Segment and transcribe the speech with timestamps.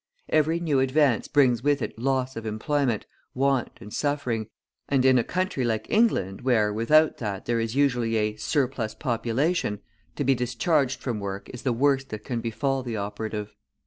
[0.29, 3.05] Every new advance brings with it loss of employment,
[3.35, 4.47] want, and suffering,
[4.89, 9.79] and in a country like England where, without that, there is usually a "surplus population,"
[10.15, 13.55] to be discharged from work is the worst that can befall the operative.